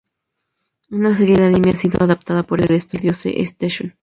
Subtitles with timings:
[0.89, 3.95] Una serie de Anime ha sido adaptada por el estudio C-Station.